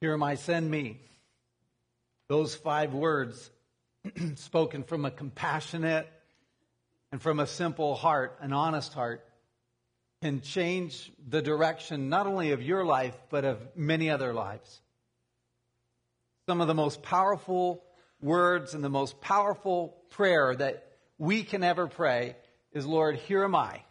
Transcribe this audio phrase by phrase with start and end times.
[0.00, 0.98] Here am I, send me.
[2.28, 3.50] Those five words,
[4.36, 6.10] spoken from a compassionate
[7.12, 9.22] and from a simple heart, an honest heart,
[10.22, 14.80] can change the direction not only of your life, but of many other lives.
[16.48, 17.82] Some of the most powerful
[18.22, 20.86] words and the most powerful prayer that
[21.18, 22.36] we can ever pray
[22.72, 23.82] is, Lord, here am I.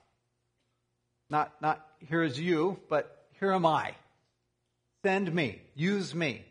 [1.30, 3.94] Not, not here is you, but here am I.
[5.06, 6.46] Send me, use me,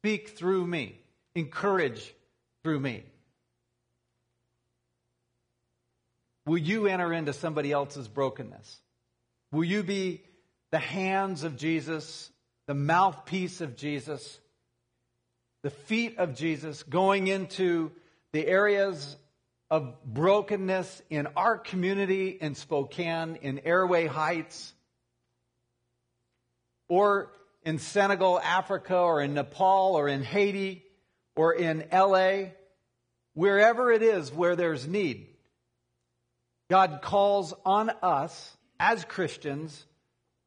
[0.00, 0.98] speak through me,
[1.34, 2.14] encourage
[2.62, 3.04] through me.
[6.46, 8.80] Will you enter into somebody else's brokenness?
[9.52, 10.22] Will you be
[10.72, 12.30] the hands of Jesus,
[12.66, 14.38] the mouthpiece of Jesus,
[15.62, 17.92] the feet of Jesus, going into
[18.32, 19.16] the areas
[19.70, 24.72] of brokenness in our community in Spokane, in Airway Heights,
[26.88, 27.30] or
[27.62, 30.84] in Senegal, Africa, or in Nepal, or in Haiti,
[31.36, 32.50] or in LA,
[33.34, 35.26] wherever it is where there's need.
[36.68, 39.84] God calls on us as Christians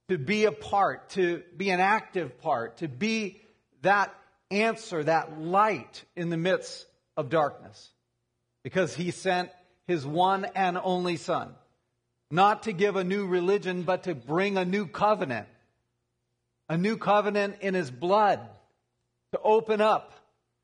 [0.09, 3.41] to be a part, to be an active part, to be
[3.81, 4.13] that
[4.51, 6.85] answer, that light in the midst
[7.17, 7.91] of darkness.
[8.63, 9.49] Because he sent
[9.87, 11.53] his one and only Son,
[12.31, 15.47] not to give a new religion, but to bring a new covenant.
[16.73, 18.39] A new covenant in his blood,
[19.31, 20.11] to open up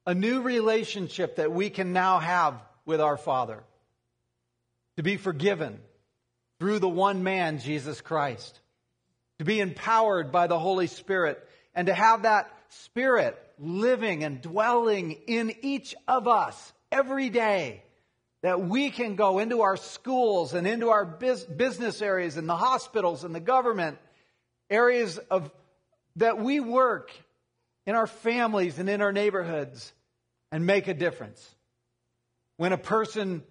[0.08, 3.62] a new relationship that we can now have with our Father
[4.98, 5.80] to be forgiven
[6.58, 8.60] through the one man, Jesus Christ,
[9.38, 15.12] to be empowered by the Holy Spirit, and to have that Spirit living and dwelling
[15.28, 17.84] in each of us every day.
[18.42, 23.24] That we can go into our schools and into our business areas and the hospitals
[23.24, 24.00] and the government
[24.72, 25.52] areas of
[26.16, 27.12] that we work
[27.86, 29.94] in our families and in our neighborhoods
[30.52, 31.48] and make a difference.
[32.58, 33.44] When a person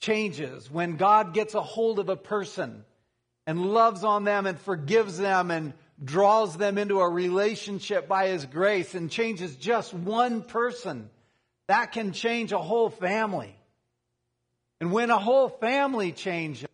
[0.00, 2.84] changes, when God gets a hold of a person
[3.46, 8.44] and loves on them and forgives them and draws them into a relationship by His
[8.44, 11.08] grace and changes just one person,
[11.68, 13.56] that can change a whole family.
[14.80, 16.68] And when a whole family changes,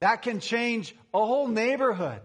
[0.00, 2.20] that can change a whole neighborhood.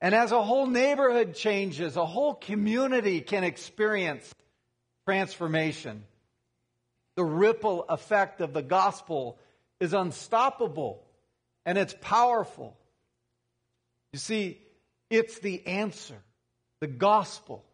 [0.00, 4.32] And as a whole neighborhood changes, a whole community can experience
[5.06, 6.04] transformation.
[7.16, 9.38] The ripple effect of the gospel
[9.78, 11.02] is unstoppable
[11.66, 12.76] and it's powerful.
[14.12, 14.58] You see,
[15.10, 16.16] it's the answer.
[16.80, 17.64] The gospel.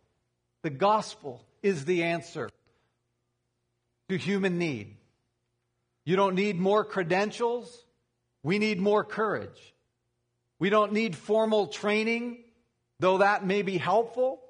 [0.62, 2.50] The gospel is the answer
[4.08, 4.96] to human need.
[6.04, 7.84] You don't need more credentials.
[8.42, 9.74] We need more courage.
[10.58, 12.38] We don't need formal training,
[13.00, 14.40] though that may be helpful.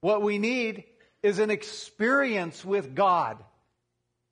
[0.00, 0.84] What we need
[1.22, 3.36] is an experience with God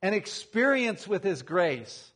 [0.03, 2.11] an experience with His grace,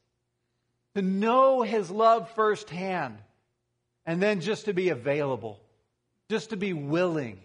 [0.95, 3.19] to know His love firsthand,
[4.07, 5.61] and then just to be available,
[6.31, 7.39] just to be willing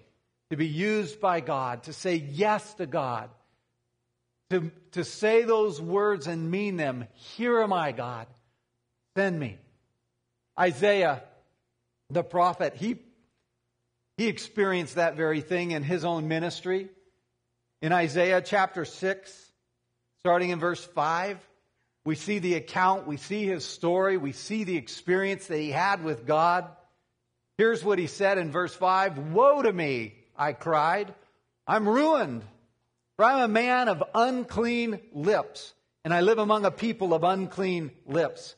[0.50, 3.30] to be used by God, to say yes to God,
[4.50, 7.06] to, to say those words and mean them.
[7.36, 8.28] Here am I, God.
[9.18, 9.58] Send me.
[10.58, 11.22] Isaiah,
[12.10, 12.98] the prophet, he,
[14.18, 16.90] he experienced that very thing in his own ministry.
[17.82, 19.48] In Isaiah chapter 6,
[20.28, 21.40] Starting in verse 5,
[22.04, 26.04] we see the account, we see his story, we see the experience that he had
[26.04, 26.68] with God.
[27.58, 31.14] Here's what he said in verse 5 Woe to me, I cried.
[31.66, 32.44] I'm ruined,
[33.16, 37.92] for I'm a man of unclean lips, and I live among a people of unclean
[38.06, 38.56] lips.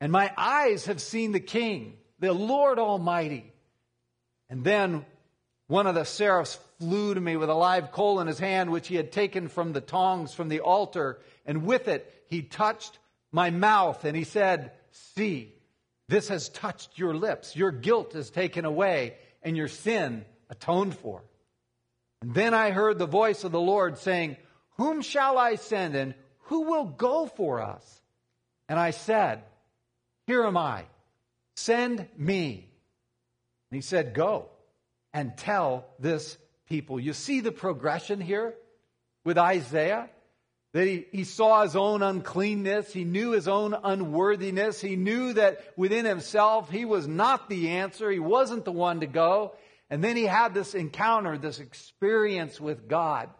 [0.00, 3.52] And my eyes have seen the King, the Lord Almighty.
[4.50, 5.04] And then
[5.66, 8.88] one of the seraphs flew to me with a live coal in his hand, which
[8.88, 12.98] he had taken from the tongs from the altar, and with it he touched
[13.30, 15.54] my mouth, and he said, See,
[16.08, 17.54] this has touched your lips.
[17.54, 21.22] Your guilt is taken away, and your sin atoned for.
[22.22, 24.36] And then I heard the voice of the Lord saying,
[24.78, 26.14] Whom shall I send, and
[26.44, 28.02] who will go for us?
[28.68, 29.42] And I said,
[30.26, 30.84] Here am I.
[31.58, 32.68] Send me.
[33.70, 34.48] And he said, Go
[35.12, 36.38] and tell this
[36.68, 37.00] people.
[37.00, 38.54] You see the progression here
[39.24, 40.08] with Isaiah?
[40.72, 42.92] That he, he saw his own uncleanness.
[42.92, 44.80] He knew his own unworthiness.
[44.80, 48.08] He knew that within himself he was not the answer.
[48.08, 49.54] He wasn't the one to go.
[49.90, 53.30] And then he had this encounter, this experience with God.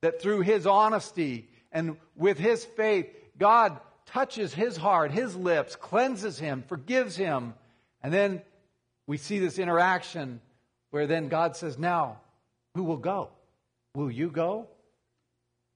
[0.00, 6.38] That through his honesty and with his faith, God touches his heart, his lips, cleanses
[6.38, 7.54] him, forgives him.
[8.02, 8.42] And then
[9.06, 10.40] we see this interaction
[10.90, 12.20] where then God says, Now,
[12.74, 13.30] who will go?
[13.94, 14.68] Will you go?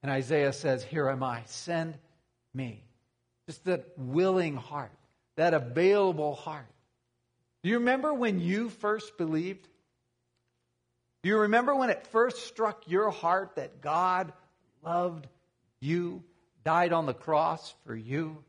[0.03, 1.97] And Isaiah says, Here am I, send
[2.53, 2.83] me.
[3.47, 4.91] Just that willing heart,
[5.35, 6.67] that available heart.
[7.63, 9.67] Do you remember when you first believed?
[11.23, 14.33] Do you remember when it first struck your heart that God
[14.83, 15.27] loved
[15.79, 16.23] you,
[16.63, 18.43] died on the cross for you?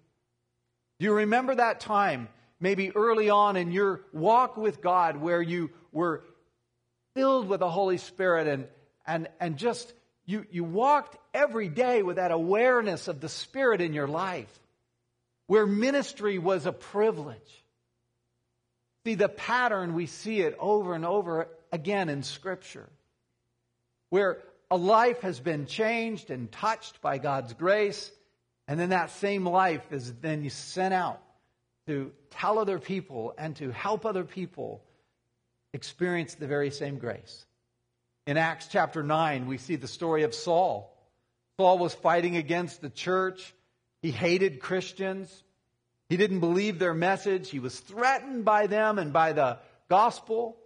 [0.99, 2.29] Do you remember that time,
[2.61, 6.23] maybe early on in your walk with God, where you were
[7.15, 8.67] filled with the Holy Spirit and,
[9.07, 9.93] and, and just
[10.25, 14.49] you, you walked every day with that awareness of the Spirit in your life,
[15.47, 17.65] where ministry was a privilege?
[19.05, 22.89] See, the pattern, we see it over and over again in Scripture,
[24.11, 24.39] where
[24.73, 28.11] a life has been changed and touched by God's grace,
[28.67, 31.21] and then that same life is then sent out
[31.87, 34.83] to tell other people and to help other people
[35.75, 37.45] experience the very same grace.
[38.27, 40.91] In Acts chapter 9, we see the story of Saul.
[41.61, 43.53] Saul was fighting against the church.
[44.01, 45.31] He hated Christians.
[46.09, 47.51] He didn't believe their message.
[47.51, 49.59] He was threatened by them and by the
[49.91, 50.57] gospel.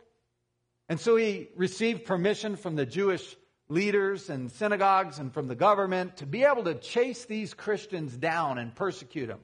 [0.89, 3.37] And so he received permission from the Jewish
[3.69, 8.59] leaders and synagogues and from the government to be able to chase these Christians down
[8.59, 9.41] and persecute them,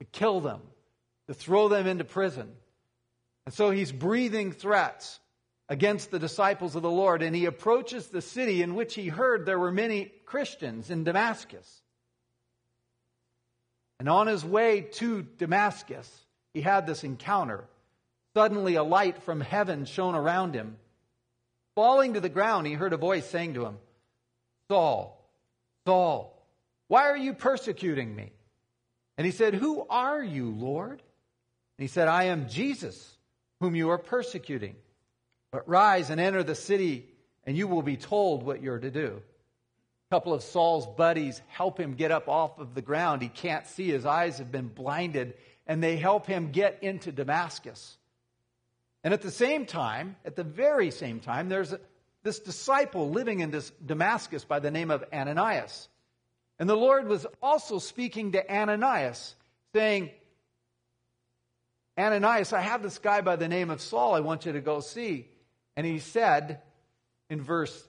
[0.00, 0.60] to kill them,
[1.28, 2.52] to throw them into prison.
[3.46, 5.20] And so he's breathing threats
[5.68, 9.46] against the disciples of the Lord, and he approaches the city in which he heard
[9.46, 11.82] there were many Christians in Damascus.
[13.98, 16.10] And on his way to Damascus,
[16.52, 17.64] he had this encounter.
[18.34, 20.76] Suddenly, a light from heaven shone around him.
[21.74, 23.78] Falling to the ground, he heard a voice saying to him,
[24.68, 25.20] Saul,
[25.86, 26.34] Saul,
[26.88, 28.32] why are you persecuting me?
[29.16, 31.02] And he said, Who are you, Lord?
[31.78, 33.16] And he said, I am Jesus,
[33.60, 34.76] whom you are persecuting.
[35.50, 37.06] But rise and enter the city,
[37.44, 39.22] and you will be told what you're to do.
[40.10, 43.22] A couple of Saul's buddies help him get up off of the ground.
[43.22, 45.34] He can't see, his eyes have been blinded,
[45.66, 47.96] and they help him get into Damascus.
[49.04, 51.74] And at the same time, at the very same time, there's
[52.22, 55.88] this disciple living in this Damascus by the name of Ananias.
[56.58, 59.34] And the Lord was also speaking to Ananias,
[59.74, 60.10] saying,
[61.98, 64.80] Ananias, I have this guy by the name of Saul I want you to go
[64.80, 65.28] see.
[65.76, 66.62] And he said
[67.28, 67.86] in verse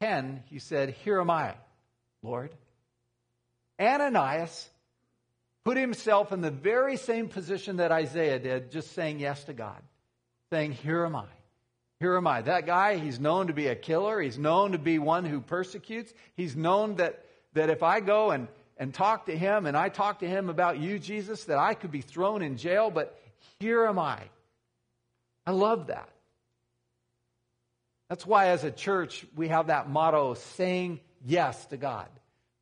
[0.00, 1.54] 10, he said, Here am I,
[2.22, 2.50] Lord.
[3.80, 4.68] Ananias
[5.64, 9.80] put himself in the very same position that Isaiah did, just saying yes to God,
[10.50, 11.24] saying, Here am I.
[12.00, 12.42] Here am I.
[12.42, 14.20] That guy, he's known to be a killer.
[14.20, 16.12] He's known to be one who persecutes.
[16.36, 17.24] He's known that,
[17.54, 18.46] that if I go and,
[18.76, 21.90] and talk to him and I talk to him about you, Jesus, that I could
[21.90, 23.18] be thrown in jail, but
[23.58, 24.20] here am I.
[25.44, 26.08] I love that.
[28.08, 32.08] That's why, as a church, we have that motto saying yes to God.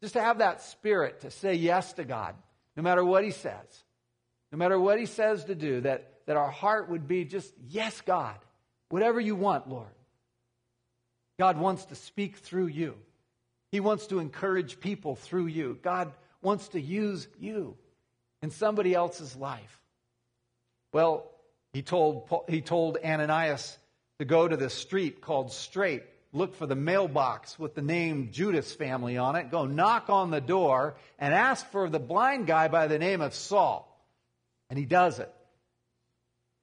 [0.00, 2.34] Just to have that spirit to say yes to God,
[2.76, 3.84] no matter what He says,
[4.50, 8.00] no matter what He says to do, that, that our heart would be just, yes,
[8.02, 8.37] God,
[8.88, 9.87] whatever you want, Lord.
[11.38, 12.94] God wants to speak through you,
[13.73, 15.78] He wants to encourage people through you.
[15.82, 16.12] God
[16.43, 17.76] wants to use you
[18.43, 19.81] in somebody else's life.
[20.93, 21.31] Well,
[21.73, 23.76] he told, he told Ananias,
[24.18, 28.73] to go to the street called Straight, look for the mailbox with the name Judas
[28.73, 32.87] family on it, go knock on the door, and ask for the blind guy by
[32.87, 33.92] the name of Saul.
[34.71, 35.30] And he does it.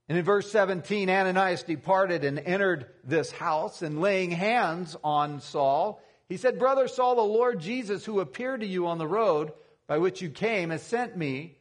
[0.10, 6.01] And in verse 17, Ananias departed and entered this house, and laying hands on Saul,
[6.27, 9.53] he said, Brother Saul, the Lord Jesus, who appeared to you on the road
[9.88, 11.57] by which you came, has sent me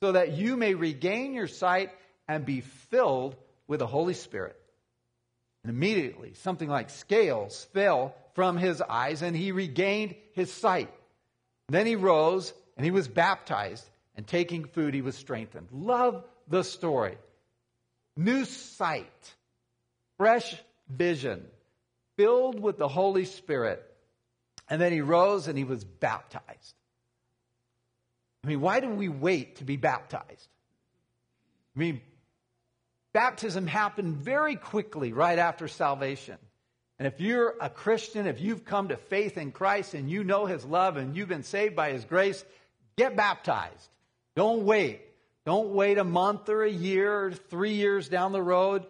[0.00, 1.90] so that you may regain your sight
[2.28, 4.56] and be filled with the Holy Spirit.
[5.62, 10.90] And immediately, something like scales fell from his eyes, and he regained his sight.
[11.68, 15.68] Then he rose and he was baptized, and taking food, he was strengthened.
[15.70, 17.18] Love the story.
[18.20, 19.34] New sight,
[20.18, 20.54] fresh
[20.88, 21.44] vision,
[22.16, 23.82] filled with the Holy Spirit.
[24.68, 26.74] And then he rose and he was baptized.
[28.44, 30.48] I mean, why do we wait to be baptized?
[31.74, 32.00] I mean,
[33.12, 36.38] Baptism happened very quickly right after salvation.
[36.98, 40.46] And if you're a Christian, if you've come to faith in Christ and you know
[40.46, 42.44] His love and you've been saved by His grace,
[42.96, 43.88] get baptized.
[44.36, 45.00] Don't wait.
[45.50, 48.86] Don't wait a month or a year or three years down the road.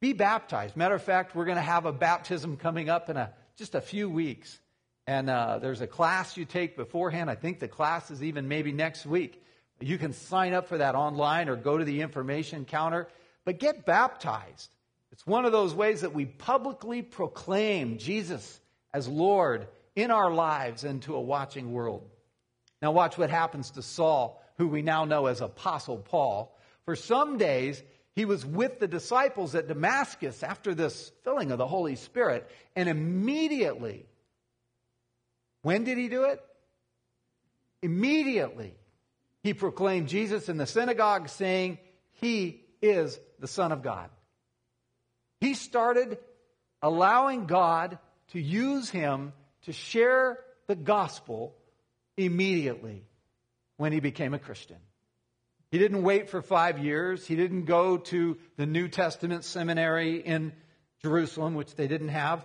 [0.00, 0.74] Be baptized.
[0.74, 3.80] Matter of fact, we're going to have a baptism coming up in a, just a
[3.82, 4.58] few weeks.
[5.06, 7.28] And uh, there's a class you take beforehand.
[7.28, 9.44] I think the class is even maybe next week.
[9.80, 13.06] You can sign up for that online or go to the information counter
[13.44, 14.70] but get baptized.
[15.10, 18.60] It's one of those ways that we publicly proclaim Jesus
[18.94, 22.08] as Lord in our lives and to a watching world.
[22.80, 26.56] Now, watch what happens to Saul, who we now know as Apostle Paul.
[26.84, 27.82] For some days,
[28.14, 32.88] he was with the disciples at Damascus after this filling of the Holy Spirit, and
[32.88, 34.06] immediately,
[35.62, 36.40] when did he do it?
[37.82, 38.72] Immediately,
[39.42, 41.78] he proclaimed Jesus in the synagogue, saying,
[42.20, 44.10] He is the Son of God.
[45.40, 46.18] He started
[46.80, 50.38] allowing God to use him to share
[50.68, 51.56] the gospel
[52.16, 53.02] immediately
[53.76, 54.78] when he became a Christian.
[55.70, 57.26] He didn't wait for five years.
[57.26, 60.52] He didn't go to the New Testament seminary in
[61.02, 62.44] Jerusalem, which they didn't have.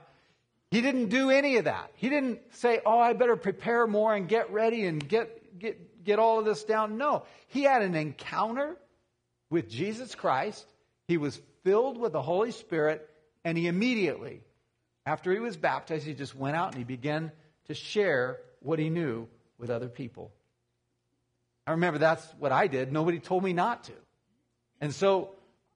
[0.71, 1.91] He didn't do any of that.
[1.95, 6.19] He didn't say, Oh, I better prepare more and get ready and get, get, get
[6.19, 6.97] all of this down.
[6.97, 7.23] No.
[7.47, 8.77] He had an encounter
[9.49, 10.65] with Jesus Christ.
[11.07, 13.09] He was filled with the Holy Spirit,
[13.43, 14.41] and he immediately,
[15.05, 17.31] after he was baptized, he just went out and he began
[17.67, 20.31] to share what he knew with other people.
[21.67, 22.93] I remember that's what I did.
[22.93, 23.91] Nobody told me not to.
[24.79, 25.31] And so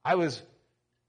[0.05, 0.41] I was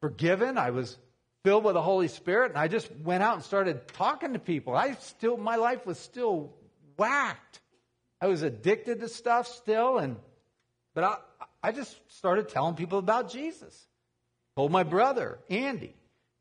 [0.01, 0.59] forgiven.
[0.59, 0.99] I was
[1.45, 4.75] filled with the Holy Spirit, and I just went out and started talking to people.
[4.75, 6.53] I still, my life was still
[6.99, 7.61] whacked.
[8.21, 10.17] I was addicted to stuff still, and
[10.95, 11.17] but I,
[11.63, 13.87] I just started telling people about Jesus.
[14.57, 15.95] Told my brother Andy,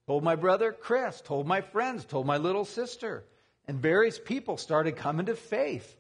[0.08, 3.24] told my brother Chris, told my friends, told my little sister,
[3.68, 5.96] and various people started coming to faith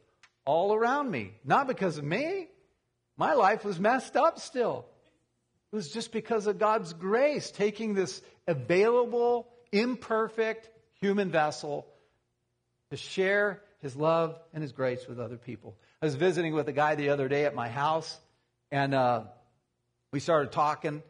[0.45, 1.33] all around me.
[1.43, 2.47] Not because of me.
[3.17, 4.85] My life was messed up still.
[5.71, 10.69] It was just because of God's grace, taking this available, imperfect
[10.99, 11.87] human vessel
[12.89, 15.75] to share his love and his grace with other people.
[16.01, 18.19] I was visiting with a guy the other day at my house,
[18.71, 19.23] and uh,
[20.11, 21.01] we started talking.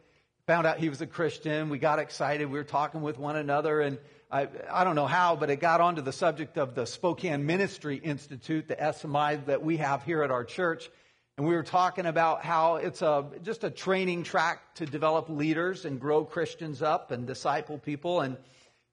[0.46, 1.68] Found out he was a Christian.
[1.68, 2.46] We got excited.
[2.46, 3.98] We were talking with one another, and
[4.32, 7.96] I, I don't know how, but it got onto the subject of the Spokane Ministry
[7.96, 10.90] Institute, the SMI that we have here at our church.
[11.36, 15.84] And we were talking about how it's a, just a training track to develop leaders
[15.84, 18.22] and grow Christians up and disciple people.
[18.22, 18.38] And,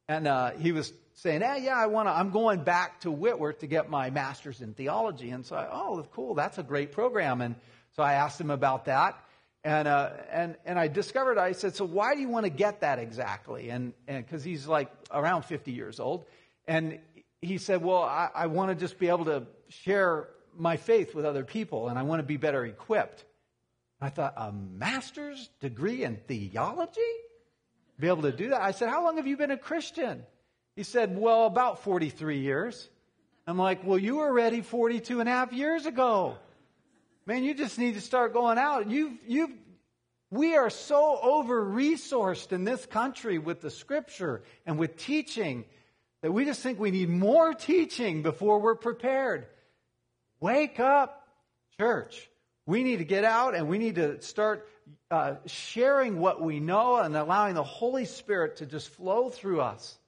[0.10, 3.60] and uh, he was saying, hey, yeah, I want to, I'm going back to Whitworth
[3.60, 5.30] to get my master's in theology.
[5.30, 7.40] And so I, oh, cool, that's a great program.
[7.40, 7.56] And
[7.96, 9.18] so I asked him about that.
[9.64, 12.82] And, uh, and, and I discovered, I said, so why do you want to get
[12.82, 13.70] that exactly?
[13.70, 16.26] And and, because he's like around 50 years old.
[16.68, 17.00] And
[17.42, 21.26] he said, well, I, I want to just be able to share my faith with
[21.26, 23.26] other people and I want to be better equipped.
[24.02, 27.02] I thought, a master's degree in theology?
[28.00, 28.62] Be able to do that?
[28.62, 30.24] I said, how long have you been a Christian?
[30.78, 32.88] He said, well, about 43 years.
[33.46, 36.38] I'm like, well, you were ready 42 and a half years ago.
[37.30, 38.90] Man, you just need to start going out.
[38.90, 39.52] You've, you've,
[40.32, 45.66] we are so over resourced in this country with the scripture and with teaching
[46.24, 49.46] that we just think we need more teaching before we're prepared.
[50.40, 51.28] Wake up,
[51.80, 52.28] church.
[52.66, 54.68] We need to get out and we need to start
[55.12, 60.00] uh, sharing what we know and allowing the Holy Spirit to just flow through us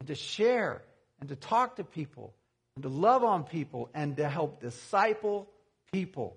[0.00, 0.80] and to share
[1.20, 2.32] and to talk to people
[2.76, 5.50] and to love on people and to help disciple
[5.94, 6.36] people.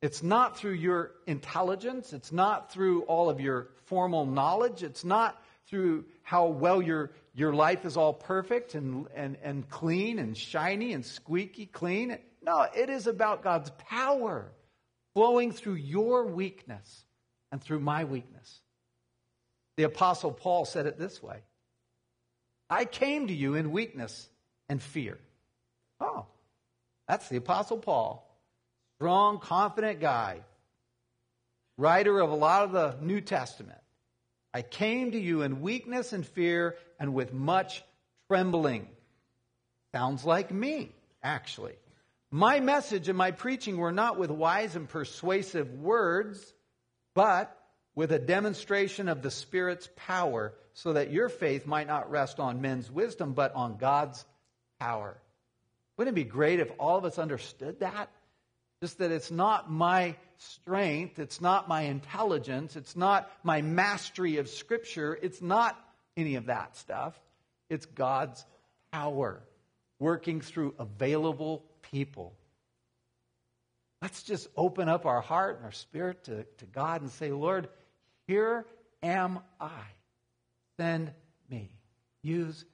[0.00, 2.12] It's not through your intelligence.
[2.12, 4.84] It's not through all of your formal knowledge.
[4.84, 10.20] It's not through how well your, your life is all perfect and, and, and clean
[10.20, 12.16] and shiny and squeaky clean.
[12.40, 14.52] No, it is about God's power
[15.14, 17.04] flowing through your weakness
[17.50, 18.60] and through my weakness.
[19.76, 21.38] The Apostle Paul said it this way
[22.70, 24.28] I came to you in weakness
[24.68, 25.18] and fear.
[26.00, 26.26] Oh,
[27.08, 28.24] that's the Apostle Paul.
[28.96, 30.40] Strong, confident guy.
[31.76, 33.78] Writer of a lot of the New Testament.
[34.52, 37.82] I came to you in weakness and fear and with much
[38.28, 38.88] trembling.
[39.92, 41.76] Sounds like me, actually.
[42.30, 46.52] My message and my preaching were not with wise and persuasive words,
[47.14, 47.56] but
[47.94, 52.60] with a demonstration of the Spirit's power, so that your faith might not rest on
[52.60, 54.24] men's wisdom, but on God's
[54.78, 55.16] power.
[55.98, 58.08] Wouldn't it be great if all of us understood that?
[58.80, 64.48] Just that it's not my strength, it's not my intelligence, it's not my mastery of
[64.48, 65.76] Scripture, it's not
[66.16, 67.20] any of that stuff.
[67.68, 68.44] It's God's
[68.92, 69.42] power
[69.98, 72.34] working through available people.
[74.00, 77.68] Let's just open up our heart and our spirit to, to God and say, Lord,
[78.28, 78.64] here
[79.02, 79.82] am I.
[80.78, 81.12] Send
[81.50, 81.72] me.
[82.22, 82.68] Use me.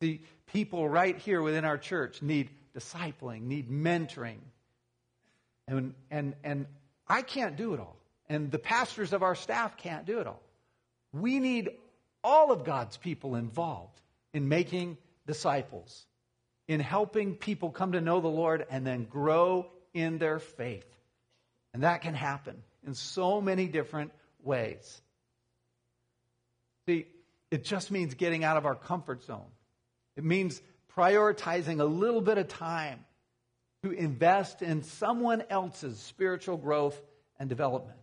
[0.00, 0.20] the
[0.52, 4.38] people right here within our church need discipling, need mentoring.
[5.66, 6.66] And, and, and
[7.08, 7.96] I can't do it all.
[8.28, 10.42] and the pastors of our staff can't do it all.
[11.12, 11.70] We need
[12.24, 14.00] all of God's people involved
[14.32, 16.06] in making disciples,
[16.68, 20.86] in helping people come to know the Lord and then grow in their faith.
[21.74, 25.00] And that can happen in so many different ways.
[26.86, 27.06] See,
[27.50, 29.50] it just means getting out of our comfort zone.
[30.16, 30.60] It means
[30.96, 33.04] prioritizing a little bit of time
[33.82, 37.00] to invest in someone else's spiritual growth
[37.38, 37.98] and development.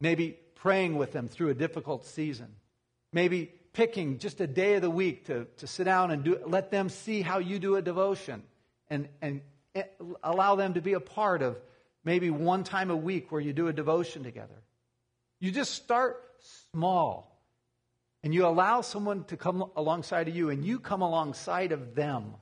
[0.00, 2.48] Maybe praying with them through a difficult season.
[3.12, 6.70] Maybe picking just a day of the week to, to sit down and do, let
[6.70, 8.42] them see how you do a devotion
[8.90, 9.40] and, and
[9.74, 9.84] eh,
[10.22, 11.56] allow them to be a part of
[12.04, 14.62] maybe one time a week where you do a devotion together.
[15.40, 16.22] You just start
[16.72, 17.37] small
[18.22, 22.34] and you allow someone to come alongside of you and you come alongside of them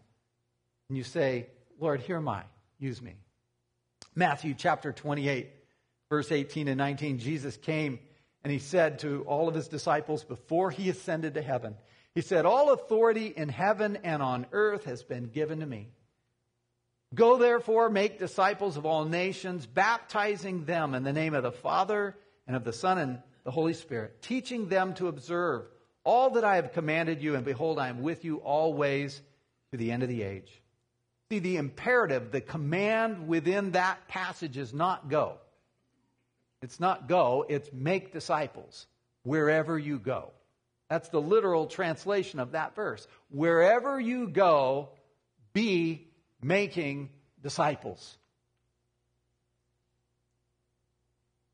[0.88, 2.44] and you say, Lord, here am I,
[2.78, 3.14] use me.
[4.14, 5.50] Matthew chapter 28,
[6.08, 7.98] verse 18 and 19, Jesus came
[8.42, 11.76] and he said to all of his disciples before he ascended to heaven,
[12.14, 15.88] He said, All authority in heaven and on earth has been given to me.
[17.14, 22.16] Go therefore, make disciples of all nations, baptizing them in the name of the Father
[22.46, 25.66] and of the Son and the Holy Spirit, teaching them to observe
[26.02, 29.22] all that I have commanded you, and behold, I am with you always
[29.70, 30.50] to the end of the age.
[31.30, 35.38] See, the imperative, the command within that passage is not go.
[36.60, 38.88] It's not go, it's make disciples
[39.22, 40.32] wherever you go.
[40.90, 43.06] That's the literal translation of that verse.
[43.30, 44.88] Wherever you go,
[45.52, 46.08] be
[46.42, 47.10] making
[47.44, 48.18] disciples.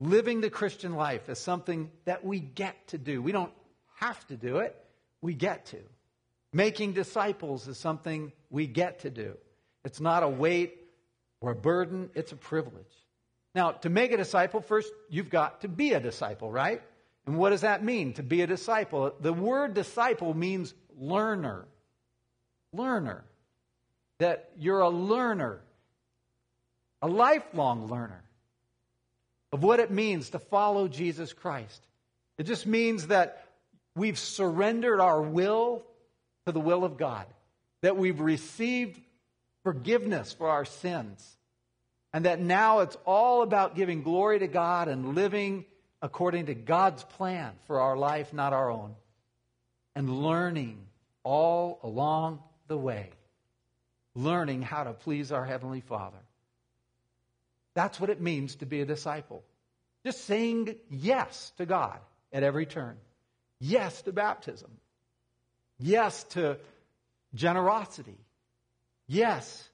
[0.02, 3.23] Living the Christian life is something that we get to do.
[3.23, 3.52] We don't
[4.00, 4.76] have to do it,
[5.21, 5.78] we get to.
[6.52, 9.37] Making disciples is something we get to do.
[9.85, 10.76] It's not a weight
[11.40, 12.92] or a burden, it's a privilege.
[13.54, 16.82] Now, to make a disciple, first you've got to be a disciple, right?
[17.26, 19.14] And what does that mean, to be a disciple?
[19.20, 21.68] The word disciple means learner.
[22.72, 23.22] Learner.
[24.18, 25.61] That you're a learner,
[27.00, 28.24] a lifelong learner
[29.53, 31.87] of what it means to follow Jesus Christ.
[32.38, 33.47] It just means that
[33.95, 35.83] we've surrendered our will
[36.47, 37.27] to the will of God,
[37.83, 38.99] that we've received
[39.62, 41.37] forgiveness for our sins,
[42.12, 45.65] and that now it's all about giving glory to God and living
[46.01, 48.95] according to God's plan for our life, not our own,
[49.95, 50.79] and learning
[51.23, 53.11] all along the way,
[54.15, 56.19] learning how to please our Heavenly Father.
[57.74, 59.42] That's what it means to be a disciple.
[60.04, 61.98] Just saying yes to God
[62.32, 62.96] at every turn.
[63.61, 64.70] Yes to baptism.
[65.78, 66.58] Yes to
[67.35, 68.18] generosity.
[69.06, 69.68] Yes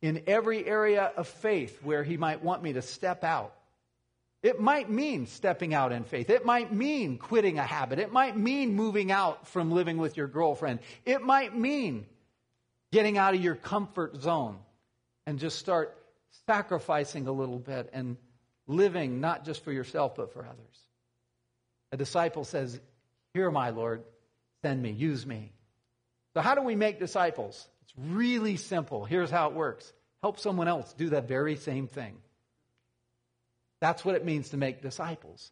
[0.00, 3.54] in every area of faith where He might want me to step out.
[4.42, 6.30] It might mean stepping out in faith.
[6.30, 7.98] It might mean quitting a habit.
[7.98, 10.78] It might mean moving out from living with your girlfriend.
[11.04, 12.06] It might mean
[12.92, 14.58] getting out of your comfort zone
[15.26, 15.96] and just start
[16.46, 18.16] sacrificing a little bit and
[18.66, 20.78] living not just for yourself, but for others.
[21.92, 22.78] A disciple says,
[23.34, 24.02] Here my Lord.
[24.62, 25.52] Send me, use me.
[26.34, 27.68] So, how do we make disciples?
[27.82, 29.04] It's really simple.
[29.04, 32.16] Here's how it works help someone else do that very same thing.
[33.80, 35.50] That's what it means to make disciples.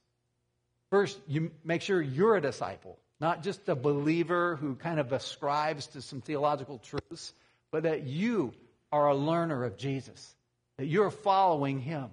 [0.91, 5.87] First, you make sure you're a disciple, not just a believer who kind of ascribes
[5.89, 7.33] to some theological truths,
[7.71, 8.53] but that you
[8.93, 10.36] are a learner of Jesus,
[10.79, 12.11] that you're following him.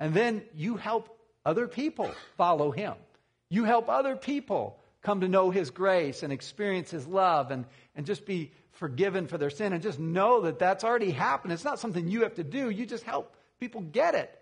[0.00, 2.94] And then you help other people follow him.
[3.50, 8.06] You help other people come to know his grace and experience his love and, and
[8.06, 11.52] just be forgiven for their sin and just know that that's already happened.
[11.52, 12.70] It's not something you have to do.
[12.70, 14.38] You just help people get it.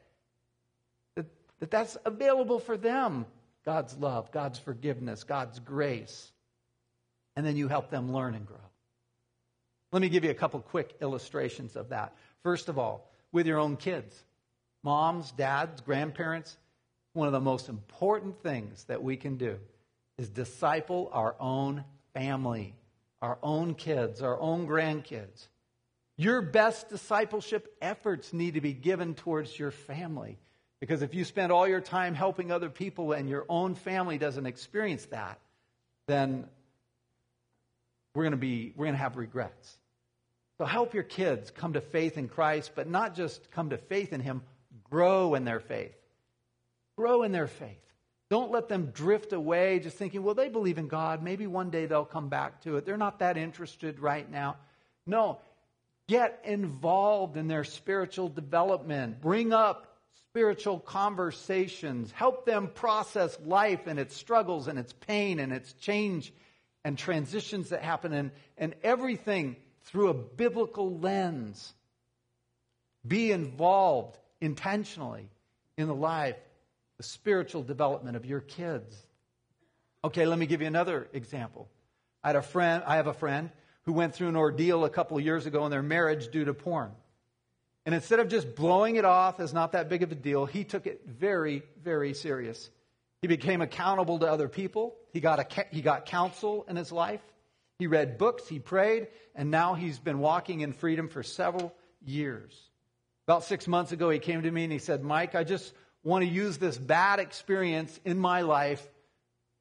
[1.16, 1.26] That,
[1.58, 3.26] that that's available for them.
[3.64, 6.30] God's love, God's forgiveness, God's grace.
[7.36, 8.56] And then you help them learn and grow.
[9.92, 12.14] Let me give you a couple quick illustrations of that.
[12.42, 14.18] First of all, with your own kids
[14.82, 16.56] moms, dads, grandparents,
[17.12, 19.58] one of the most important things that we can do
[20.16, 22.74] is disciple our own family,
[23.20, 25.48] our own kids, our own grandkids.
[26.16, 30.38] Your best discipleship efforts need to be given towards your family.
[30.80, 34.46] Because if you spend all your time helping other people and your own family doesn't
[34.46, 35.38] experience that,
[36.06, 36.46] then
[38.14, 39.78] we're going to be we're going to have regrets.
[40.60, 44.12] So help your kids come to faith in Christ, but not just come to faith
[44.12, 44.42] in him,
[44.90, 45.94] grow in their faith.
[46.98, 47.80] Grow in their faith.
[48.28, 51.22] Don't let them drift away just thinking, well, they believe in God.
[51.22, 52.84] Maybe one day they'll come back to it.
[52.84, 54.56] They're not that interested right now.
[55.06, 55.38] No,
[56.08, 59.22] get involved in their spiritual development.
[59.22, 59.96] Bring up
[60.28, 66.34] spiritual conversations, help them process life and its struggles and its pain and its change
[66.84, 69.56] and transitions that happen and, and everything
[69.90, 71.72] through a biblical lens.
[73.06, 75.28] Be involved intentionally
[75.76, 76.36] in the life,
[76.96, 78.96] the spiritual development of your kids.
[80.04, 81.68] Okay, let me give you another example.
[82.22, 83.50] I had a friend, I have a friend
[83.82, 86.54] who went through an ordeal a couple of years ago in their marriage due to
[86.54, 86.92] porn.
[87.86, 90.64] And instead of just blowing it off as not that big of a deal, he
[90.64, 92.70] took it very, very serious.
[93.22, 94.94] He became accountable to other people.
[95.12, 97.22] He got, a, he got counsel in his life.
[97.80, 102.54] He read books, he prayed, and now he's been walking in freedom for several years.
[103.26, 105.72] About six months ago, he came to me and he said, Mike, I just
[106.04, 108.86] want to use this bad experience in my life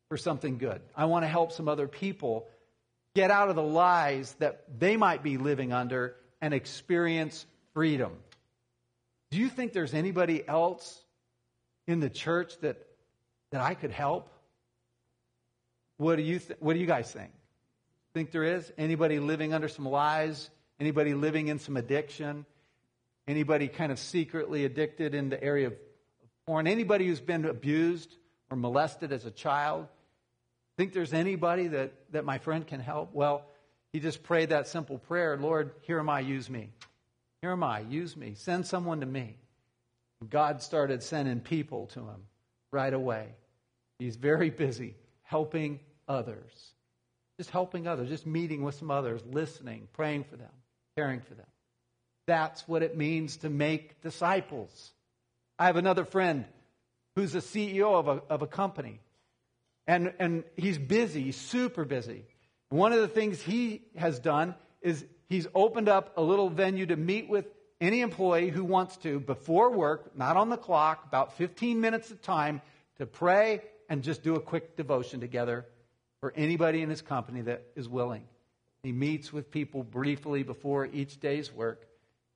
[0.09, 0.81] for something good.
[0.97, 2.45] I want to help some other people
[3.15, 8.11] get out of the lies that they might be living under and experience freedom.
[9.31, 11.01] Do you think there's anybody else
[11.87, 12.85] in the church that,
[13.53, 14.29] that I could help?
[15.95, 17.31] What do you th- what do you guys think?
[18.13, 20.49] Think there is anybody living under some lies?
[20.79, 22.45] Anybody living in some addiction?
[23.27, 25.73] Anybody kind of secretly addicted in the area of
[26.47, 26.67] porn?
[26.67, 28.15] Anybody who's been abused
[28.49, 29.87] or molested as a child?
[30.77, 33.13] Think there's anybody that, that my friend can help?
[33.13, 33.45] Well,
[33.91, 36.71] he just prayed that simple prayer Lord, here am I, use me.
[37.41, 38.33] Here am I, use me.
[38.35, 39.37] Send someone to me.
[40.27, 42.23] God started sending people to him
[42.71, 43.27] right away.
[43.99, 46.73] He's very busy helping others.
[47.39, 50.51] Just helping others, just meeting with some others, listening, praying for them,
[50.97, 51.45] caring for them.
[52.27, 54.91] That's what it means to make disciples.
[55.57, 56.43] I have another friend
[57.15, 58.99] who's the CEO of a, of a company,
[59.87, 62.25] and, and he's busy, he's super busy.
[62.71, 66.97] One of the things he has done is he's opened up a little venue to
[66.97, 67.45] meet with
[67.79, 72.21] any employee who wants to before work, not on the clock, about 15 minutes of
[72.21, 72.61] time
[72.97, 75.65] to pray and just do a quick devotion together
[76.21, 78.23] for anybody in his company that is willing.
[78.83, 81.85] He meets with people briefly before each day's work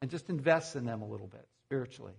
[0.02, 2.13] and just invests in them a little bit spiritually.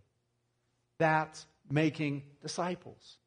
[0.99, 3.19] That's making disciples.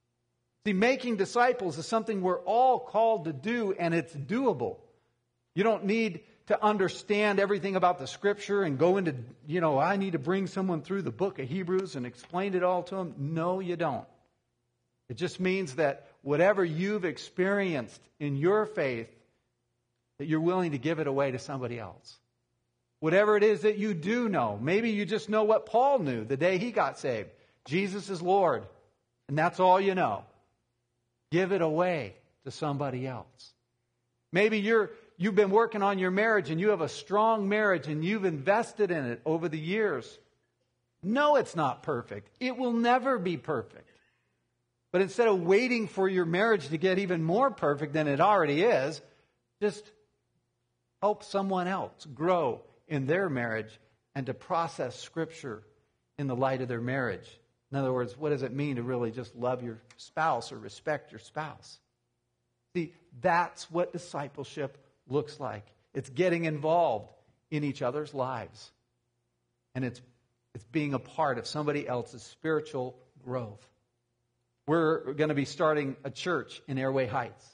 [0.66, 4.78] See, making disciples is something we're all called to do, and it's doable.
[5.56, 9.98] You don't need to understand everything about the scripture and go into, you know, I
[9.98, 13.16] need to bring someone through the book of Hebrews and explain it all to them.
[13.18, 14.06] No, you don't.
[15.10, 19.08] It just means that whatever you've experienced in your faith,
[20.20, 22.18] that you're willing to give it away to somebody else.
[23.00, 26.36] Whatever it is that you do know, maybe you just know what Paul knew the
[26.36, 27.30] day he got saved
[27.64, 28.66] Jesus is Lord,
[29.30, 30.26] and that's all you know.
[31.32, 33.54] Give it away to somebody else.
[34.34, 38.04] Maybe you're you've been working on your marriage and you have a strong marriage and
[38.04, 40.20] you've invested in it over the years.
[41.02, 42.30] No, it's not perfect.
[42.42, 43.87] It will never be perfect.
[44.92, 48.64] But instead of waiting for your marriage to get even more perfect than it already
[48.64, 49.02] is,
[49.62, 49.84] just
[51.02, 53.80] help someone else grow in their marriage
[54.16, 55.64] and to process Scripture
[56.18, 57.28] in the light of their marriage.
[57.72, 61.12] In other words, what does it mean to really just love your spouse or respect
[61.12, 61.80] your spouse?
[62.74, 65.66] See, that's what discipleship looks like.
[65.94, 67.12] It's getting involved
[67.52, 68.72] in each other's lives.
[69.76, 70.02] And it's,
[70.56, 73.68] it's being a part of somebody else's spiritual growth.
[74.68, 77.48] We're going to be starting a church in Airway Heights.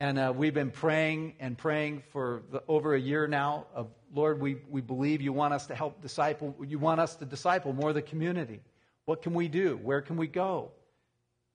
[0.00, 4.40] And uh, we've been praying and praying for the, over a year now of, Lord,
[4.40, 7.90] we, we believe you want us to help disciple, you want us to disciple more
[7.90, 8.60] of the community.
[9.04, 9.78] What can we do?
[9.82, 10.70] Where can we go?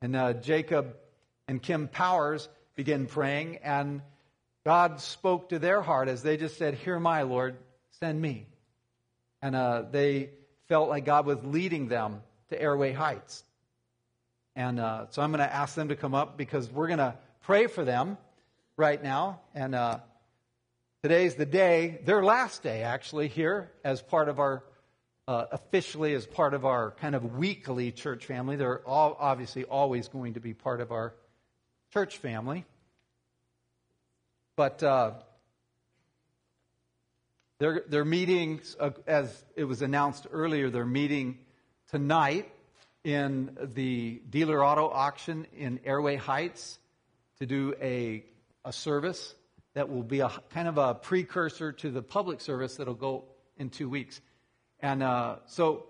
[0.04, 0.96] And uh, Jacob
[1.48, 4.04] and Kim Powers began praying, and
[4.66, 7.58] God spoke to their heart as they just said, Here I, Lord,
[8.00, 8.46] send me.
[9.42, 10.30] And uh, they
[10.68, 13.44] felt like God was leading them to Airway Heights.
[14.56, 17.16] And uh, so I'm going to ask them to come up because we're going to
[17.42, 18.18] pray for them
[18.78, 19.42] right now.
[19.54, 20.00] And uh,
[21.04, 24.64] today's the day, their last day actually, here as part of our,
[25.28, 28.56] uh, officially as part of our kind of weekly church family.
[28.56, 31.14] They're all obviously always going to be part of our
[31.92, 32.66] church family.
[34.56, 35.12] But uh,
[37.60, 41.40] their, their meetings, uh, as it was announced earlier, they're meeting
[41.92, 42.50] tonight
[43.06, 46.80] in the dealer auto auction in Airway Heights
[47.38, 48.26] to do a,
[48.66, 49.36] a service
[49.76, 53.26] that will be a kind of a precursor to the public service that'll go
[53.58, 54.20] in two weeks.
[54.80, 55.86] And uh, so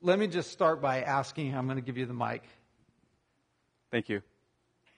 [0.00, 2.42] let me just start by asking, I'm going to give you the mic.
[3.90, 4.22] Thank you.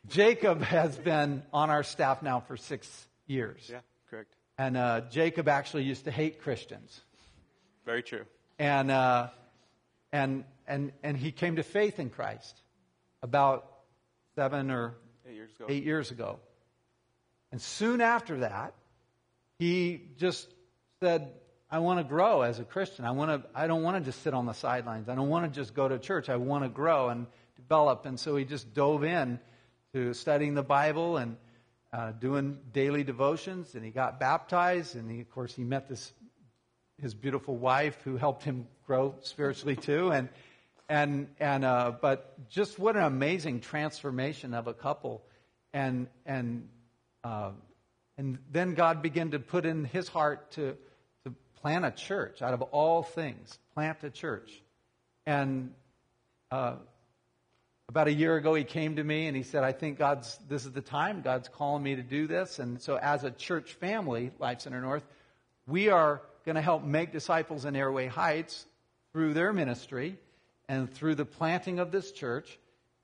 [0.07, 3.69] Jacob has been on our staff now for six years.
[3.69, 4.33] Yeah, correct.
[4.57, 7.01] And uh, Jacob actually used to hate Christians.
[7.85, 8.25] Very true.
[8.59, 9.29] And uh,
[10.12, 12.61] and, and, and he came to faith in Christ
[13.23, 13.66] about
[14.35, 14.94] seven or
[15.27, 15.66] Eight years ago.
[15.68, 16.38] eight years ago.
[17.53, 18.75] And soon after that,
[19.59, 20.47] he just
[21.01, 21.33] said,
[21.71, 23.05] I want to grow as a Christian.
[23.05, 25.09] I, want to, I don't want to just sit on the sidelines.
[25.09, 26.29] I don't want to just go to church.
[26.29, 28.07] I want to grow and develop.
[28.07, 29.38] And so he just dove in
[29.92, 31.37] to studying the Bible and
[31.92, 33.75] uh, doing daily devotions.
[33.75, 34.97] And he got baptized.
[34.97, 36.12] And he, of course, he met this
[37.01, 40.11] his beautiful wife who helped him grow spiritually too.
[40.11, 40.29] And
[40.89, 45.23] and and uh, but just what an amazing transformation of a couple.
[45.73, 46.69] And and
[47.25, 47.51] uh,
[48.17, 50.77] and then God began to put in his heart to
[51.25, 54.51] to plant a church out of all things, plant a church.
[55.27, 55.75] And
[56.51, 56.77] uh,
[57.91, 60.65] about a year ago, he came to me and he said, "I think God's this
[60.65, 61.21] is the time.
[61.21, 65.05] God's calling me to do this." And so, as a church family, Life Center North,
[65.67, 68.65] we are going to help make disciples in Airway Heights
[69.13, 70.17] through their ministry
[70.67, 72.59] and through the planting of this church.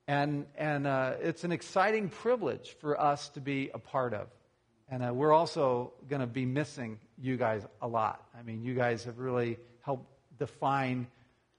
[0.08, 4.28] And, and uh, it's an exciting privilege for us to be a part of.
[4.88, 8.24] And uh, we're also going to be missing you guys a lot.
[8.34, 10.06] I mean, you guys have really helped
[10.38, 11.06] define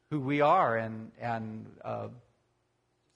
[0.10, 2.08] who we are and, and uh,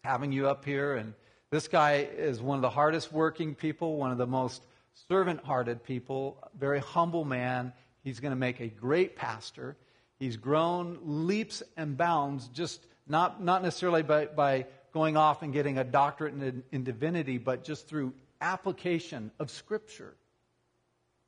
[0.03, 0.93] having you up here.
[0.93, 1.15] And
[1.49, 4.61] this guy is one of the hardest working people, one of the most
[5.07, 7.73] servant hearted people, very humble man.
[8.09, 9.77] He's going to make a great pastor.
[10.17, 15.77] He's grown leaps and bounds, just not, not necessarily by, by going off and getting
[15.77, 20.15] a doctorate in, in divinity, but just through application of Scripture.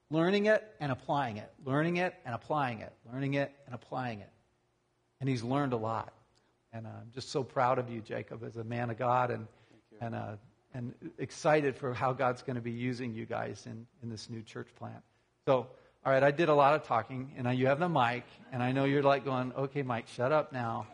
[0.10, 4.32] Learning it and applying it, learning it and applying it, learning it and applying it.
[5.20, 6.12] And he's learned a lot.
[6.74, 9.46] And I'm just so proud of you, Jacob, as a man of God, and,
[10.02, 10.36] and, uh,
[10.74, 14.42] and excited for how God's going to be using you guys in, in this new
[14.42, 15.04] church plant.
[15.46, 15.68] So,
[16.04, 18.72] all right, I did a lot of talking, and you have the mic, and I
[18.72, 20.88] know you're like going, okay, Mike, shut up now.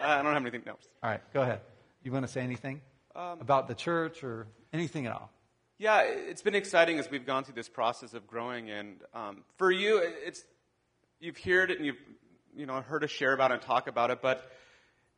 [0.00, 0.82] Uh, I don't have anything else.
[1.02, 1.60] All right, go ahead.
[2.02, 2.80] You want to say anything
[3.14, 5.30] Um, about the church or anything at all?
[5.78, 9.70] Yeah, it's been exciting as we've gone through this process of growing, and um, for
[9.70, 10.44] you, it's
[11.20, 12.02] you've heard it and you've
[12.54, 14.20] you know heard us share about it and talk about it.
[14.20, 14.50] But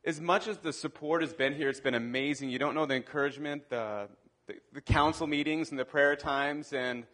[0.05, 2.49] as much as the support has been here, it's been amazing.
[2.49, 4.07] You don't know the encouragement, the
[4.47, 7.05] the, the council meetings and the prayer times, and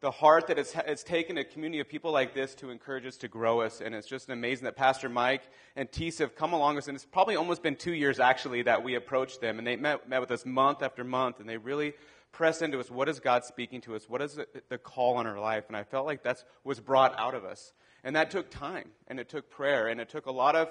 [0.00, 3.18] the heart that it's, it's taken a community of people like this to encourage us
[3.18, 3.82] to grow us.
[3.82, 5.42] And it's just amazing that Pastor Mike
[5.76, 6.88] and Tisa have come along with us.
[6.88, 9.58] And it's probably almost been two years actually that we approached them.
[9.58, 11.38] And they met, met with us month after month.
[11.38, 11.92] And they really
[12.32, 14.08] pressed into us what is God speaking to us?
[14.08, 15.64] What is the, the call on our life?
[15.68, 17.74] And I felt like that was brought out of us.
[18.02, 18.88] And that took time.
[19.06, 19.88] And it took prayer.
[19.88, 20.70] And it took a lot of,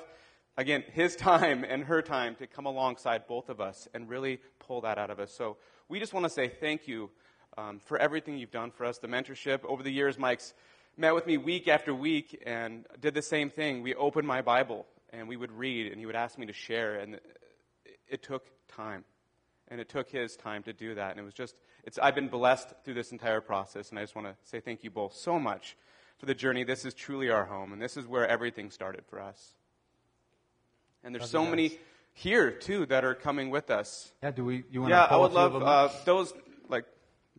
[0.57, 4.81] again, his time and her time to come alongside both of us and really pull
[4.81, 5.31] that out of us.
[5.31, 7.11] So we just want to say thank you
[7.59, 9.65] um, for everything you've done for us, the mentorship.
[9.65, 10.53] Over the years, Mike's
[10.97, 13.81] met with me week after week and did the same thing.
[13.81, 16.95] We opened my Bible and we would read and he would ask me to share.
[16.95, 17.23] And it,
[18.07, 19.03] it took time.
[19.67, 21.11] And it took his time to do that.
[21.11, 23.89] And it was just, it's, I've been blessed through this entire process.
[23.89, 25.77] And I just want to say thank you both so much
[26.17, 26.63] for the journey.
[26.63, 27.71] This is truly our home.
[27.71, 29.53] And this is where everything started for us.
[31.03, 31.79] And there's Love so you many
[32.13, 34.11] here, too, that are coming with us.
[34.23, 34.63] Yeah, do we?
[34.71, 36.33] You want Yeah, to I would love uh, those,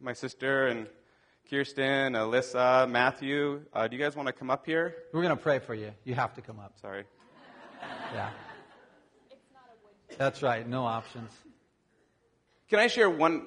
[0.02, 0.86] my sister and
[1.48, 3.62] Kirsten, Alyssa, Matthew.
[3.72, 4.94] Uh, do you guys want to come up here?
[5.12, 5.92] We're going to pray for you.
[6.04, 6.74] You have to come up.
[6.80, 7.04] Sorry.
[8.12, 8.30] Yeah.
[10.18, 10.68] That's right.
[10.68, 11.30] No options.
[12.68, 13.46] Can I share one?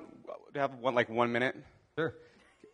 [0.56, 1.56] Have one like one minute?
[1.98, 2.16] Sure.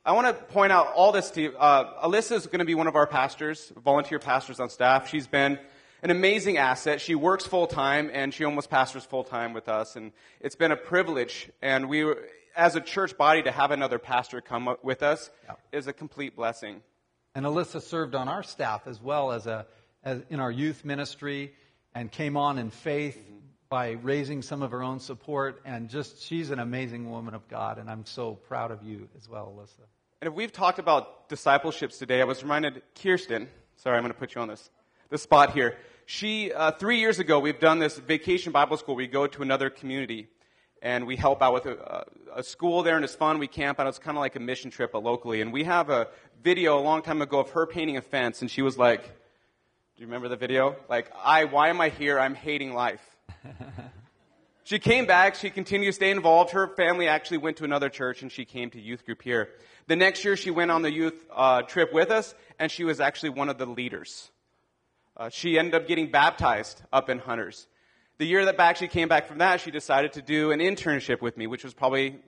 [0.05, 1.57] I want to point out all this to you.
[1.57, 5.09] Uh, Alyssa is going to be one of our pastors, volunteer pastors on staff.
[5.09, 5.59] She's been
[6.03, 7.01] an amazing asset.
[7.01, 10.71] She works full time and she almost pastors full time with us, and it's been
[10.71, 11.49] a privilege.
[11.61, 12.23] And we, were,
[12.60, 15.56] as a church body, to have another pastor come up with us Yeah.
[15.72, 16.84] is a complete blessing.
[17.34, 19.65] And Alyssa served on our staff as well as a
[20.04, 21.54] as in our youth ministry
[21.93, 23.17] and came on in faith
[23.69, 27.78] by raising some of her own support and just she's an amazing woman of God
[27.78, 29.86] and I'm so proud of you as well, Alyssa.
[30.22, 33.48] And if we've talked about discipleships today, I was reminded Kirsten.
[33.78, 34.69] Sorry, I'm going to put you on this
[35.10, 35.78] the spot here.
[36.06, 38.95] She uh, three years ago, we've done this vacation Bible school.
[38.95, 40.28] We go to another community
[40.81, 43.39] and we help out with a, a school there, and it's fun.
[43.39, 43.87] We camp out.
[43.87, 45.41] It's kind of like a mission trip uh, locally.
[45.41, 46.07] And we have a
[46.43, 50.01] video a long time ago of her painting a fence, and she was like, "Do
[50.01, 50.75] you remember the video?
[50.89, 52.19] Like, I, why am I here?
[52.19, 53.01] I'm hating life."
[54.69, 55.33] She came back.
[55.33, 56.51] She continued to stay involved.
[56.51, 59.49] Her family actually went to another church, and she came to youth group here.
[59.87, 62.99] The next year, she went on the youth uh, trip with us, and she was
[62.99, 64.29] actually one of the leaders.
[65.17, 67.65] Uh, she ended up getting baptized up in Hunters.
[68.19, 71.21] The year that back she came back from that, she decided to do an internship
[71.21, 72.19] with me, which was probably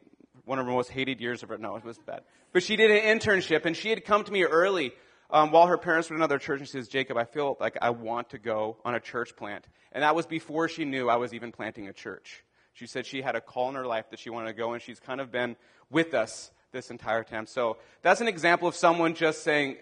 [0.46, 1.58] one of her most hated years of her.
[1.58, 2.22] No, it was bad.
[2.54, 4.94] But she did an internship, and she had come to me early
[5.30, 7.78] um, while her parents were in another church, and she says, Jacob, I feel like
[7.82, 9.68] I want to go on a church plant.
[9.92, 12.42] And that was before she knew I was even planting a church.
[12.72, 14.82] She said she had a call in her life that she wanted to go, and
[14.82, 15.58] she's kind of been
[15.90, 17.48] with us this entire time.
[17.48, 19.76] So that's an example of someone just saying,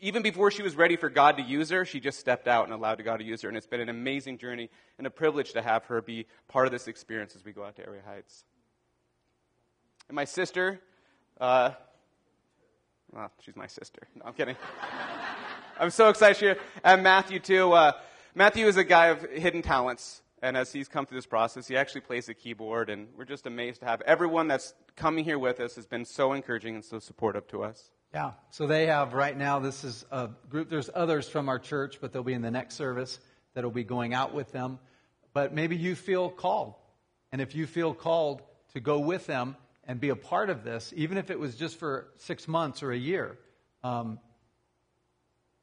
[0.00, 2.72] even before she was ready for God to use her, she just stepped out and
[2.72, 3.48] allowed God to use her.
[3.48, 6.72] And it's been an amazing journey and a privilege to have her be part of
[6.72, 8.44] this experience as we go out to Airway Heights.
[10.08, 10.80] And my sister,
[11.40, 11.70] uh,
[13.12, 14.02] well, she's my sister.
[14.14, 14.56] No, I'm kidding.
[15.80, 16.36] I'm so excited.
[16.36, 17.72] She, and Matthew, too.
[17.72, 17.92] Uh,
[18.34, 20.22] Matthew is a guy of hidden talents.
[20.42, 22.90] And as he's come through this process, he actually plays the keyboard.
[22.90, 26.32] And we're just amazed to have everyone that's coming here with us has been so
[26.32, 27.90] encouraging and so supportive to us.
[28.16, 28.32] Yeah.
[28.48, 32.14] So they have right now, this is a group, there's others from our church, but
[32.14, 33.20] they'll be in the next service
[33.52, 34.78] that'll be going out with them.
[35.34, 36.76] But maybe you feel called.
[37.30, 38.40] And if you feel called
[38.72, 39.54] to go with them
[39.86, 42.90] and be a part of this, even if it was just for six months or
[42.90, 43.36] a year,
[43.84, 44.18] um,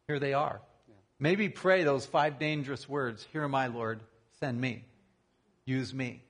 [0.06, 0.62] here they are.
[0.88, 0.94] Yeah.
[1.18, 4.02] Maybe pray those five dangerous words Here am I, Lord,
[4.40, 4.86] send me,
[5.66, 6.22] use me.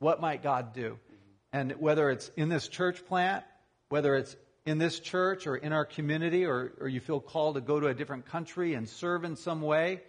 [0.00, 0.98] What might God do?
[0.98, 1.16] Mm-hmm.
[1.52, 3.44] And whether it's in this church plant,
[3.90, 7.60] whether it's in this church or in our community, or, or you feel called to
[7.60, 10.00] go to a different country and serve in some way,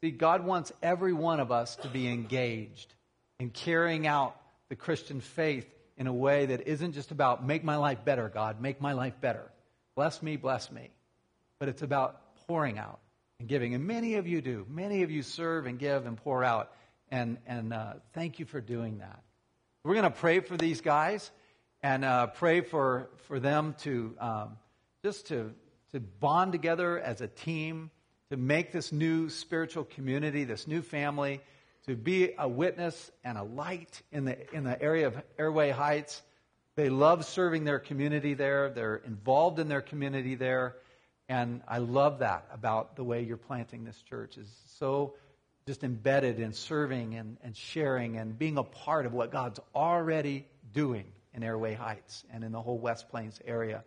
[0.00, 2.94] see, God wants every one of us to be engaged
[3.40, 4.36] in carrying out
[4.68, 8.60] the Christian faith in a way that isn't just about make my life better, God,
[8.60, 9.50] make my life better.
[9.96, 10.90] Bless me, bless me.
[11.58, 13.00] But it's about pouring out
[13.40, 13.74] and giving.
[13.74, 14.64] And many of you do.
[14.68, 16.70] Many of you serve and give and pour out.
[17.10, 19.20] And, and uh, thank you for doing that.
[19.82, 21.30] We're going to pray for these guys
[21.82, 24.56] and uh, pray for, for them to um,
[25.04, 25.52] just to,
[25.92, 27.90] to bond together as a team,
[28.30, 31.40] to make this new spiritual community, this new family
[31.86, 36.20] to be a witness and a light in the, in the area of Airway Heights.
[36.74, 38.68] They love serving their community there.
[38.70, 40.76] They're involved in their community there.
[41.28, 45.14] And I love that about the way you're planting this church is so
[45.66, 50.46] just embedded in serving and, and sharing and being a part of what God's already
[50.72, 51.04] doing
[51.38, 53.84] in Airway Heights and in the whole West Plains area.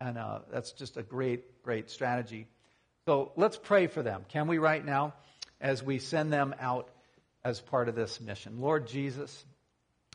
[0.00, 2.48] And uh, that's just a great, great strategy.
[3.06, 4.24] So let's pray for them.
[4.28, 5.14] Can we right now
[5.60, 6.88] as we send them out
[7.44, 8.60] as part of this mission.
[8.60, 9.44] Lord Jesus,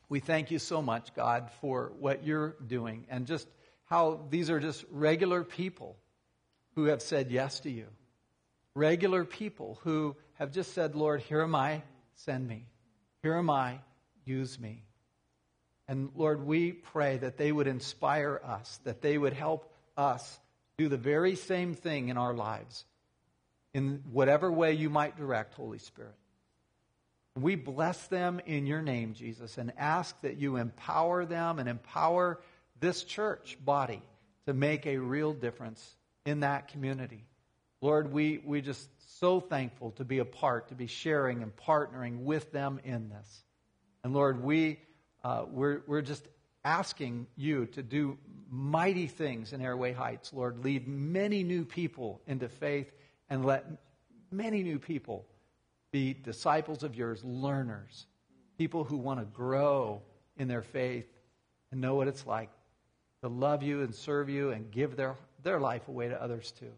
[0.09, 3.47] we thank you so much, God, for what you're doing and just
[3.85, 5.95] how these are just regular people
[6.75, 7.87] who have said yes to you.
[8.75, 11.81] Regular people who have just said, Lord, here am I,
[12.15, 12.65] send me.
[13.23, 13.79] Here am I,
[14.25, 14.83] use me.
[15.87, 20.39] And Lord, we pray that they would inspire us, that they would help us
[20.77, 22.85] do the very same thing in our lives,
[23.73, 26.15] in whatever way you might direct, Holy Spirit.
[27.37, 32.39] We bless them in your name, Jesus, and ask that you empower them and empower
[32.79, 34.01] this church body
[34.47, 35.95] to make a real difference
[36.25, 37.25] in that community.
[37.81, 42.23] Lord, we, we just so thankful to be a part, to be sharing and partnering
[42.23, 43.43] with them in this.
[44.03, 44.79] And Lord, we,
[45.25, 46.27] uh, we're, we're just
[46.63, 48.15] asking you to do
[48.47, 50.31] mighty things in Airway Heights.
[50.31, 52.91] Lord, lead many new people into faith
[53.27, 53.65] and let
[54.29, 55.25] many new people
[55.91, 58.05] be disciples of yours, learners,
[58.59, 60.03] people who want to grow
[60.37, 61.07] in their faith
[61.71, 62.51] and know what it's like
[63.23, 66.71] to love you and serve you and give their, their life away to others too.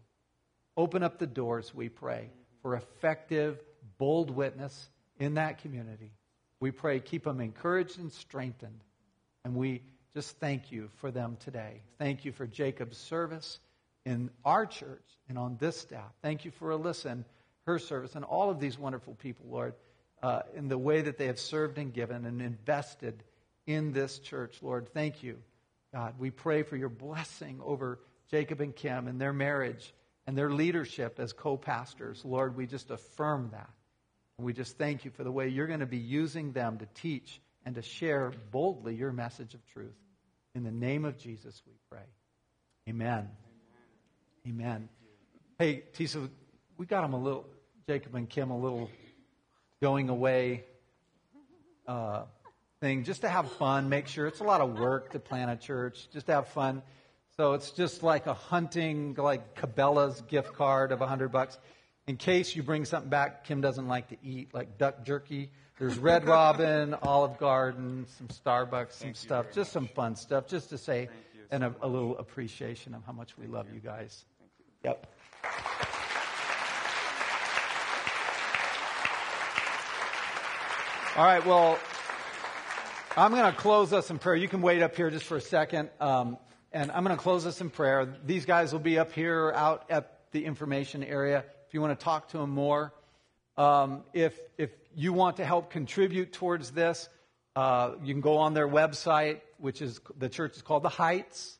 [0.74, 2.30] Open up the doors, we pray,
[2.62, 3.62] for effective,
[3.98, 6.12] bold witness in that community.
[6.60, 8.80] We pray, keep them encouraged and strengthened.
[9.44, 9.82] And we
[10.14, 11.82] just thank you for them today.
[11.98, 13.60] Thank you for Jacob's service
[14.04, 16.10] in our church and on this staff.
[16.22, 17.24] Thank you for Alyssa and
[17.66, 19.74] her service, and all of these wonderful people, Lord,
[20.22, 23.22] uh, in the way that they have served and given and invested
[23.66, 24.88] in this church, Lord.
[24.94, 25.38] Thank you,
[25.92, 26.14] God.
[26.18, 29.92] We pray for your blessing over Jacob and Kim and their marriage
[30.26, 32.24] and their leadership as co pastors.
[32.24, 33.70] Lord, we just affirm that.
[34.40, 37.40] We just thank you for the way you're going to be using them to teach
[37.66, 39.96] and to share boldly your message of truth.
[40.54, 42.04] In the name of Jesus, we pray.
[42.88, 43.28] Amen.
[44.46, 44.48] Amen.
[44.48, 44.88] Amen.
[45.58, 46.30] Hey, Tisa,
[46.76, 47.46] we got him a little.
[47.88, 48.90] Jacob and Kim a little
[49.80, 50.64] going away
[51.86, 52.22] uh,
[52.80, 55.56] thing just to have fun, make sure it's a lot of work to plan a
[55.56, 56.82] church, just to have fun.
[57.36, 61.58] So it's just like a hunting, like Cabela's gift card of a hundred bucks.
[62.08, 65.50] In case you bring something back Kim doesn't like to eat, like duck jerky.
[65.78, 69.68] There's Red Robin, Olive Garden, some Starbucks, some Thank stuff, just much.
[69.68, 71.10] some fun stuff, just to say,
[71.50, 74.24] and a, a, little appreciation of how much we love you, you guys.
[74.40, 74.90] You.
[74.90, 75.06] Yep.
[81.14, 81.78] All right, well,
[83.18, 84.36] I'm going to close us in prayer.
[84.36, 85.90] You can wait up here just for a second.
[86.00, 86.38] Um,
[86.72, 88.16] and I'm going to close us in prayer.
[88.24, 92.02] These guys will be up here out at the information area if you want to
[92.02, 92.94] talk to him more.
[93.58, 97.10] Um, if, if you want to help contribute towards this,
[97.54, 101.58] uh, you can go on their website, which is the church is called The Heights,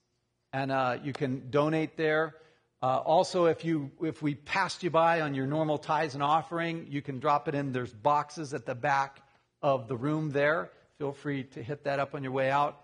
[0.50, 2.36] and uh, you can donate there.
[2.80, 6.86] Uh, also, if you if we passed you by on your normal tithes and offering,
[6.88, 7.72] you can drop it in.
[7.72, 9.20] There's boxes at the back
[9.61, 10.70] of the room there.
[10.98, 12.80] Feel free to hit that up on your way out.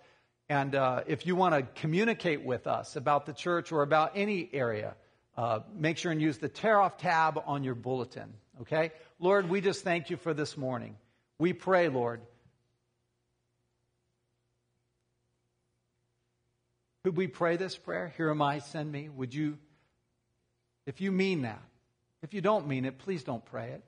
[0.51, 4.51] And uh, if you want to communicate with us about the church or about any
[4.53, 4.95] area,
[5.37, 8.32] uh, make sure and use the tear off tab on your bulletin.
[8.61, 8.93] Okay?
[9.18, 10.97] Lord, we just thank you for this morning.
[11.39, 12.20] We pray, Lord.
[17.03, 18.14] Could we pray this prayer?
[18.16, 19.09] Here am I, send me.
[19.09, 19.59] Would you,
[20.87, 21.62] if you mean that,
[22.22, 23.82] if you don't mean it, please don't pray it.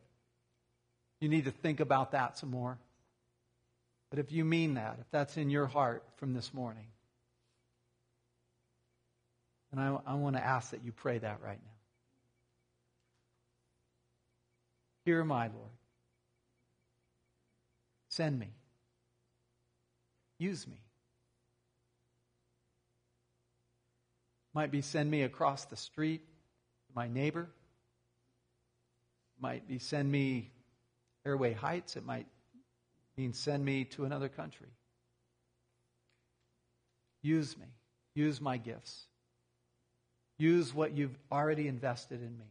[1.20, 2.78] You need to think about that some more.
[4.10, 6.86] But if you mean that, if that's in your heart from this morning,
[9.72, 11.70] then I, I want to ask that you pray that right now.
[15.04, 15.70] Here am I, Lord.
[18.08, 18.48] Send me.
[20.38, 20.80] Use me.
[24.54, 26.22] Might be send me across the street
[26.88, 27.48] to my neighbor.
[29.38, 30.50] Might be send me
[31.26, 31.96] Airway Heights.
[31.96, 32.26] It might
[33.16, 34.68] mean send me to another country.
[37.22, 37.66] Use me.
[38.14, 39.06] Use my gifts.
[40.38, 42.46] Use what you've already invested in me.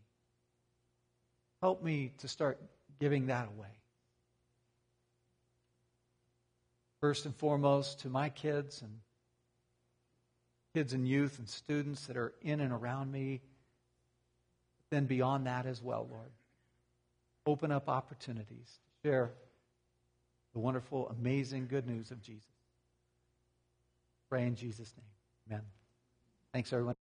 [1.61, 2.59] Help me to start
[2.99, 3.67] giving that away.
[7.01, 8.91] First and foremost, to my kids and
[10.73, 13.41] kids and youth and students that are in and around me.
[14.91, 16.31] Then beyond that as well, Lord.
[17.45, 19.31] Open up opportunities to share
[20.53, 22.43] the wonderful, amazing good news of Jesus.
[24.29, 25.57] Pray in Jesus' name.
[25.57, 25.65] Amen.
[26.51, 26.95] Thanks, everyone.